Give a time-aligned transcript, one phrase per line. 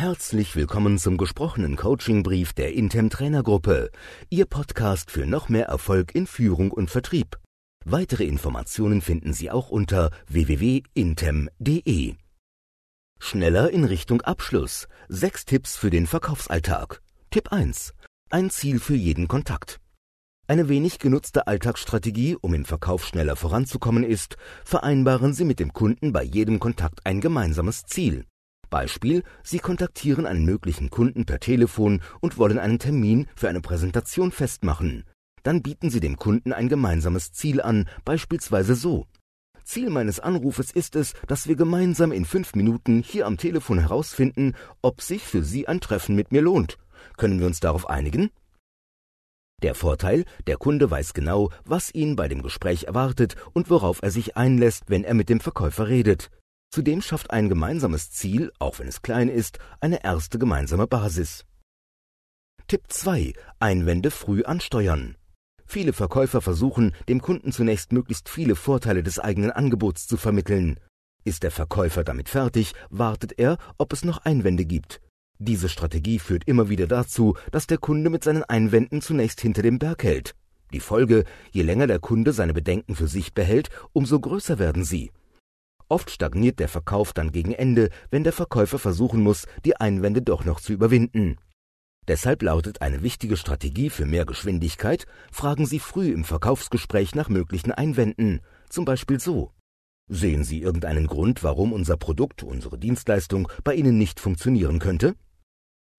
[0.00, 3.90] Herzlich willkommen zum gesprochenen Coachingbrief der Intem Trainergruppe,
[4.30, 7.38] Ihr Podcast für noch mehr Erfolg in Führung und Vertrieb.
[7.84, 12.14] Weitere Informationen finden Sie auch unter www.intem.de.
[13.18, 14.88] Schneller in Richtung Abschluss.
[15.10, 17.02] Sechs Tipps für den Verkaufsalltag.
[17.28, 17.92] Tipp 1.
[18.30, 19.82] Ein Ziel für jeden Kontakt.
[20.48, 26.14] Eine wenig genutzte Alltagsstrategie, um im Verkauf schneller voranzukommen, ist, vereinbaren Sie mit dem Kunden
[26.14, 28.24] bei jedem Kontakt ein gemeinsames Ziel.
[28.70, 34.32] Beispiel, Sie kontaktieren einen möglichen Kunden per Telefon und wollen einen Termin für eine Präsentation
[34.32, 35.04] festmachen.
[35.42, 39.06] Dann bieten Sie dem Kunden ein gemeinsames Ziel an, beispielsweise so.
[39.64, 44.54] Ziel meines Anrufes ist es, dass wir gemeinsam in fünf Minuten hier am Telefon herausfinden,
[44.82, 46.78] ob sich für Sie ein Treffen mit mir lohnt.
[47.16, 48.30] Können wir uns darauf einigen?
[49.62, 54.10] Der Vorteil, der Kunde weiß genau, was ihn bei dem Gespräch erwartet und worauf er
[54.10, 56.30] sich einlässt, wenn er mit dem Verkäufer redet.
[56.70, 61.44] Zudem schafft ein gemeinsames Ziel, auch wenn es klein ist, eine erste gemeinsame Basis.
[62.68, 63.32] Tipp 2.
[63.58, 65.16] Einwände früh ansteuern.
[65.66, 70.78] Viele Verkäufer versuchen, dem Kunden zunächst möglichst viele Vorteile des eigenen Angebots zu vermitteln.
[71.24, 75.00] Ist der Verkäufer damit fertig, wartet er, ob es noch Einwände gibt.
[75.38, 79.80] Diese Strategie führt immer wieder dazu, dass der Kunde mit seinen Einwänden zunächst hinter dem
[79.80, 80.36] Berg hält.
[80.72, 85.10] Die Folge, je länger der Kunde seine Bedenken für sich behält, umso größer werden sie.
[85.90, 90.44] Oft stagniert der Verkauf dann gegen Ende, wenn der Verkäufer versuchen muss, die Einwände doch
[90.44, 91.36] noch zu überwinden.
[92.06, 97.72] Deshalb lautet eine wichtige Strategie für mehr Geschwindigkeit, fragen Sie früh im Verkaufsgespräch nach möglichen
[97.72, 99.50] Einwänden, zum Beispiel so.
[100.08, 105.16] Sehen Sie irgendeinen Grund, warum unser Produkt, unsere Dienstleistung bei Ihnen nicht funktionieren könnte?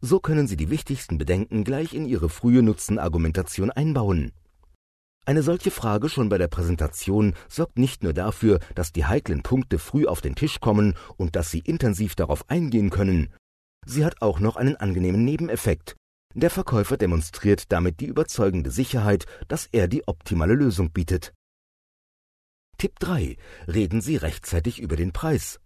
[0.00, 4.30] So können Sie die wichtigsten Bedenken gleich in Ihre frühe Nutzenargumentation einbauen.
[5.26, 9.78] Eine solche Frage schon bei der Präsentation sorgt nicht nur dafür, dass die heiklen Punkte
[9.78, 13.28] früh auf den Tisch kommen und dass Sie intensiv darauf eingehen können,
[13.86, 15.96] sie hat auch noch einen angenehmen Nebeneffekt.
[16.34, 21.32] Der Verkäufer demonstriert damit die überzeugende Sicherheit, dass er die optimale Lösung bietet.
[22.78, 23.36] Tipp 3.
[23.66, 25.60] Reden Sie rechtzeitig über den Preis.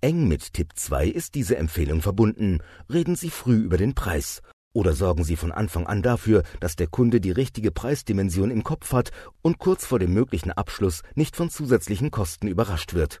[0.00, 2.58] Eng mit Tipp 2 ist diese Empfehlung verbunden.
[2.92, 4.42] Reden Sie früh über den Preis.
[4.74, 8.92] Oder sorgen Sie von Anfang an dafür, dass der Kunde die richtige Preisdimension im Kopf
[8.92, 9.10] hat
[9.42, 13.20] und kurz vor dem möglichen Abschluss nicht von zusätzlichen Kosten überrascht wird.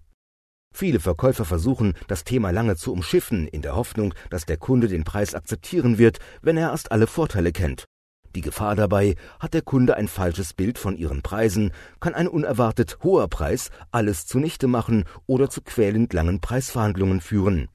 [0.74, 5.04] Viele Verkäufer versuchen, das Thema lange zu umschiffen, in der Hoffnung, dass der Kunde den
[5.04, 7.84] Preis akzeptieren wird, wenn er erst alle Vorteile kennt.
[8.34, 12.96] Die Gefahr dabei, hat der Kunde ein falsches Bild von ihren Preisen, kann ein unerwartet
[13.02, 17.68] hoher Preis alles zunichte machen oder zu quälend langen Preisverhandlungen führen.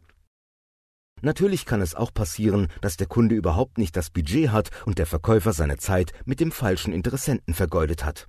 [1.21, 5.05] Natürlich kann es auch passieren, dass der Kunde überhaupt nicht das Budget hat und der
[5.05, 8.27] Verkäufer seine Zeit mit dem falschen Interessenten vergeudet hat.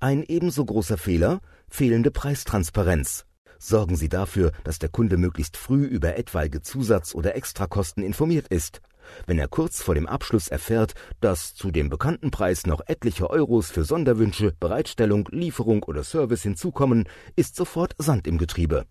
[0.00, 3.24] Ein ebenso großer Fehler fehlende Preistransparenz.
[3.58, 8.82] Sorgen Sie dafür, dass der Kunde möglichst früh über etwaige Zusatz- oder Extrakosten informiert ist.
[9.26, 13.70] Wenn er kurz vor dem Abschluss erfährt, dass zu dem bekannten Preis noch etliche Euros
[13.70, 18.84] für Sonderwünsche, Bereitstellung, Lieferung oder Service hinzukommen, ist sofort Sand im Getriebe.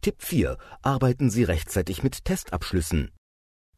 [0.00, 0.56] Tipp 4.
[0.82, 3.10] Arbeiten Sie rechtzeitig mit Testabschlüssen.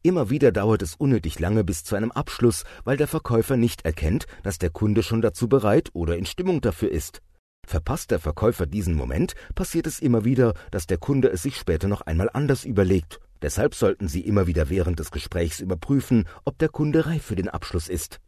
[0.01, 4.25] Immer wieder dauert es unnötig lange bis zu einem Abschluss, weil der Verkäufer nicht erkennt,
[4.43, 7.21] dass der Kunde schon dazu bereit oder in Stimmung dafür ist.
[7.67, 11.87] Verpasst der Verkäufer diesen Moment, passiert es immer wieder, dass der Kunde es sich später
[11.87, 13.19] noch einmal anders überlegt.
[13.41, 17.49] Deshalb sollten Sie immer wieder während des Gesprächs überprüfen, ob der Kunde reif für den
[17.49, 18.19] Abschluss ist.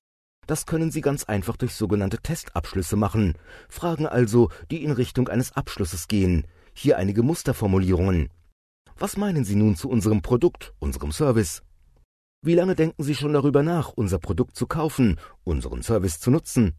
[0.47, 3.35] Das können Sie ganz einfach durch sogenannte Testabschlüsse machen.
[3.69, 6.47] Fragen also, die in Richtung eines Abschlusses gehen.
[6.79, 8.29] Hier einige Musterformulierungen.
[8.99, 11.63] Was meinen Sie nun zu unserem Produkt, unserem Service?
[12.43, 16.75] Wie lange denken Sie schon darüber nach, unser Produkt zu kaufen, unseren Service zu nutzen?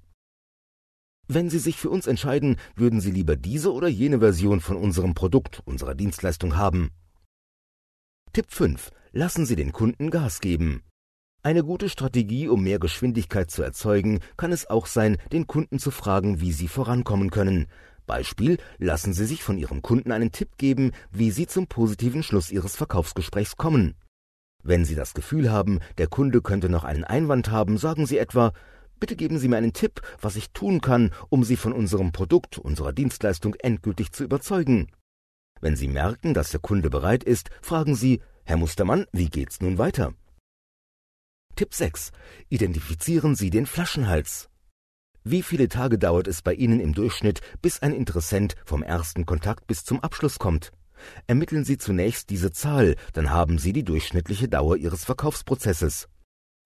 [1.27, 5.15] Wenn Sie sich für uns entscheiden, würden Sie lieber diese oder jene Version von unserem
[5.15, 6.91] Produkt, unserer Dienstleistung haben.
[8.33, 8.93] Tipp 5.
[9.11, 10.85] Lassen Sie den Kunden Gas geben.
[11.43, 15.91] Eine gute Strategie, um mehr Geschwindigkeit zu erzeugen, kann es auch sein, den Kunden zu
[15.91, 17.67] fragen, wie sie vorankommen können.
[18.09, 22.51] Beispiel, lassen Sie sich von Ihrem Kunden einen Tipp geben, wie Sie zum positiven Schluss
[22.51, 23.95] Ihres Verkaufsgesprächs kommen.
[24.65, 28.53] Wenn Sie das Gefühl haben, der Kunde könnte noch einen Einwand haben, sagen Sie etwa,
[28.99, 32.59] bitte geben Sie mir einen Tipp, was ich tun kann, um Sie von unserem Produkt,
[32.59, 34.89] unserer Dienstleistung endgültig zu überzeugen.
[35.61, 39.79] Wenn Sie merken, dass der Kunde bereit ist, fragen Sie, Herr Mustermann, wie geht's nun
[39.79, 40.15] weiter?
[41.55, 42.13] Tipp 6.
[42.49, 44.49] Identifizieren Sie den Flaschenhals.
[45.25, 49.67] Wie viele Tage dauert es bei Ihnen im Durchschnitt, bis ein Interessent vom ersten Kontakt
[49.67, 50.73] bis zum Abschluss kommt?
[51.27, 56.09] Ermitteln Sie zunächst diese Zahl, dann haben Sie die durchschnittliche Dauer Ihres Verkaufsprozesses.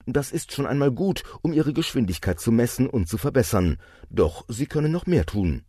[0.06, 3.78] Das ist schon einmal gut, um Ihre Geschwindigkeit zu messen und zu verbessern,
[4.10, 5.64] doch Sie können noch mehr tun.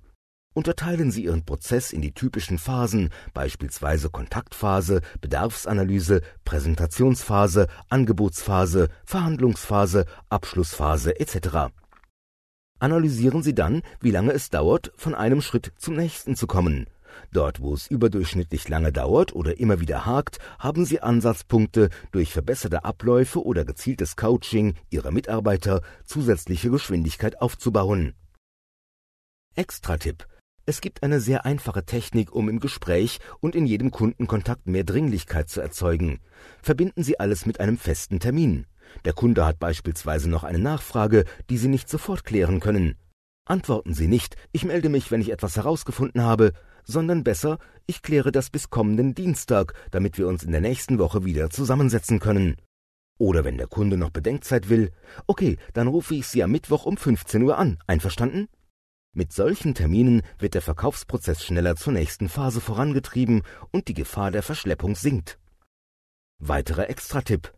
[0.56, 11.20] Unterteilen Sie Ihren Prozess in die typischen Phasen, beispielsweise Kontaktphase, Bedarfsanalyse, Präsentationsphase, Angebotsphase, Verhandlungsphase, Abschlussphase
[11.20, 11.74] etc.
[12.84, 16.88] Analysieren Sie dann, wie lange es dauert, von einem Schritt zum nächsten zu kommen.
[17.32, 22.84] Dort, wo es überdurchschnittlich lange dauert oder immer wieder hakt, haben Sie Ansatzpunkte, durch verbesserte
[22.84, 28.16] Abläufe oder gezieltes Coaching Ihrer Mitarbeiter zusätzliche Geschwindigkeit aufzubauen.
[29.56, 30.28] Extra-Tipp
[30.66, 35.50] es gibt eine sehr einfache Technik, um im Gespräch und in jedem Kundenkontakt mehr Dringlichkeit
[35.50, 36.22] zu erzeugen.
[36.62, 38.66] Verbinden Sie alles mit einem festen Termin.
[39.06, 42.96] Der Kunde hat beispielsweise noch eine Nachfrage, die Sie nicht sofort klären können.
[43.46, 46.54] Antworten Sie nicht, ich melde mich, wenn ich etwas herausgefunden habe,
[46.86, 51.26] sondern besser, ich kläre das bis kommenden Dienstag, damit wir uns in der nächsten Woche
[51.26, 52.56] wieder zusammensetzen können.
[53.18, 54.92] Oder wenn der Kunde noch Bedenkzeit will,
[55.28, 58.48] okay, dann rufe ich Sie am Mittwoch um 15 Uhr an, einverstanden?
[59.16, 64.42] Mit solchen Terminen wird der Verkaufsprozess schneller zur nächsten Phase vorangetrieben und die Gefahr der
[64.42, 65.38] Verschleppung sinkt.
[66.40, 67.54] Weiterer Extratipp.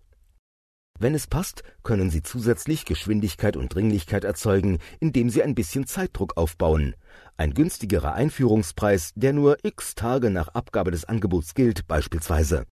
[0.98, 6.38] Wenn es passt, können Sie zusätzlich Geschwindigkeit und Dringlichkeit erzeugen, indem Sie ein bisschen Zeitdruck
[6.38, 6.96] aufbauen.
[7.36, 12.66] Ein günstigerer Einführungspreis, der nur x Tage nach Abgabe des Angebots gilt, beispielsweise.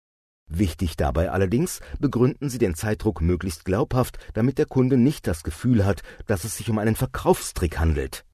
[0.47, 5.83] Wichtig dabei allerdings, begründen Sie den Zeitdruck möglichst glaubhaft, damit der Kunde nicht das Gefühl
[5.83, 8.25] hat, dass es sich um einen Verkaufstrick handelt.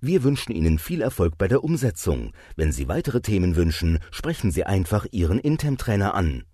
[0.00, 2.32] Wir wünschen Ihnen viel Erfolg bei der Umsetzung.
[2.56, 6.44] Wenn Sie weitere Themen wünschen, sprechen Sie einfach Ihren Intem-Trainer an.